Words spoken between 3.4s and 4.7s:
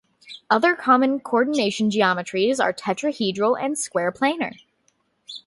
and square planar.